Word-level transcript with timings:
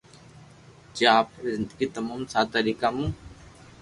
جي 0.95 1.05
آپري 1.19 1.49
زندگي 1.57 1.87
تموم 1.95 2.19
سادا 2.33 2.49
طريقا 2.55 2.87
مون 2.95 3.09